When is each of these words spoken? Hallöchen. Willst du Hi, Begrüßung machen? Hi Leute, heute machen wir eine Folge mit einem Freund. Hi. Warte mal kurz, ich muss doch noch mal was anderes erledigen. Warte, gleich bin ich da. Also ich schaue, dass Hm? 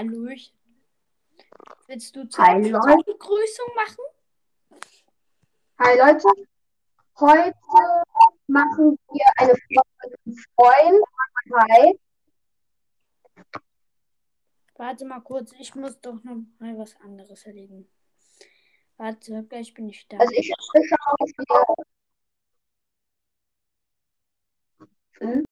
Hallöchen. 0.00 0.54
Willst 1.86 2.16
du 2.16 2.26
Hi, 2.38 2.58
Begrüßung 2.62 3.66
machen? 3.74 4.04
Hi 5.78 5.98
Leute, 5.98 6.26
heute 7.18 7.54
machen 8.46 8.98
wir 9.12 9.26
eine 9.36 9.54
Folge 9.54 9.90
mit 10.02 10.18
einem 10.24 10.36
Freund. 10.56 11.04
Hi. 11.54 11.98
Warte 14.76 15.04
mal 15.04 15.20
kurz, 15.20 15.52
ich 15.58 15.74
muss 15.74 16.00
doch 16.00 16.24
noch 16.24 16.38
mal 16.58 16.78
was 16.78 16.96
anderes 17.02 17.44
erledigen. 17.44 17.86
Warte, 18.96 19.44
gleich 19.50 19.74
bin 19.74 19.90
ich 19.90 20.08
da. 20.08 20.16
Also 20.16 20.32
ich 20.32 20.46
schaue, 20.46 21.16
dass 21.18 21.32
Hm? 25.18 25.44